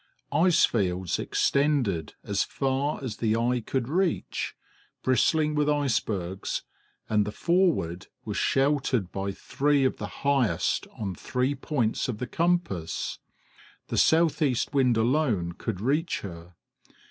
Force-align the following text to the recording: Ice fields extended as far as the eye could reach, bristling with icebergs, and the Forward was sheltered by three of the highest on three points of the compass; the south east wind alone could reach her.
Ice 0.33 0.65
fields 0.65 1.19
extended 1.19 2.15
as 2.23 2.43
far 2.43 3.03
as 3.03 3.17
the 3.17 3.35
eye 3.37 3.59
could 3.59 3.87
reach, 3.87 4.55
bristling 5.03 5.53
with 5.53 5.69
icebergs, 5.69 6.63
and 7.07 7.23
the 7.23 7.31
Forward 7.31 8.07
was 8.25 8.35
sheltered 8.35 9.11
by 9.11 9.31
three 9.31 9.85
of 9.85 9.97
the 9.97 10.07
highest 10.25 10.87
on 10.97 11.13
three 11.13 11.53
points 11.53 12.07
of 12.09 12.17
the 12.17 12.25
compass; 12.25 13.19
the 13.89 13.97
south 13.99 14.41
east 14.41 14.73
wind 14.73 14.97
alone 14.97 15.51
could 15.51 15.79
reach 15.79 16.21
her. 16.21 16.55